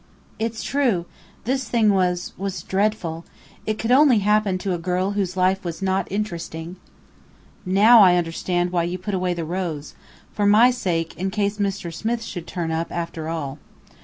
[0.39, 1.05] "It's true!
[1.43, 3.23] This thing was was dreadful.
[3.67, 4.19] It could happen
[4.53, 6.77] only to a girl whose life was not interesting."
[7.67, 9.93] "Now I understand why you put away the rose
[10.33, 11.93] for my sake, in case Mr.
[11.93, 13.59] Smith should turn up, after all.